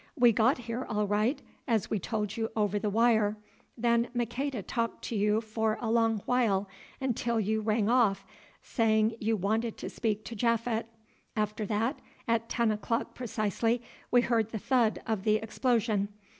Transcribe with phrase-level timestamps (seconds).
[0.17, 3.37] "We got here all right, as we told you over the wire.
[3.77, 6.67] Then Maqueda talked to you for a long while
[6.99, 8.25] until you rang off,
[8.63, 10.87] saying you wanted to speak to Japhet.
[11.35, 16.09] After that, at ten o'clock precisely, we heard the thud of the explosion.